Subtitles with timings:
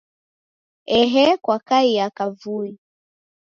[0.99, 2.71] Ehe kwakaiya kavui